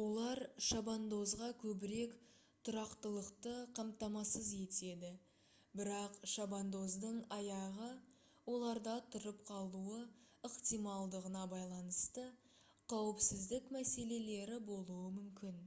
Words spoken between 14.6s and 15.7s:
болуы мүмкін